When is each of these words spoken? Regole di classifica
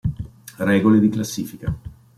Regole 0.57 0.97
di 0.99 1.09
classifica 1.09 1.71